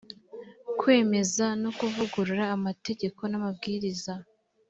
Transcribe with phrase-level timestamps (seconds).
[0.79, 4.13] kwemeza no kuvugurura amategeko n amabwiriza